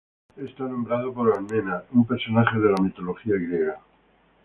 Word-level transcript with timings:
Está 0.35 0.63
nombrado 0.63 1.13
por 1.13 1.31
Alcmena, 1.31 1.83
un 1.91 2.07
personaje 2.07 2.57
de 2.57 2.71
la 2.71 2.81
mitología 2.81 3.35
griega. 3.35 3.79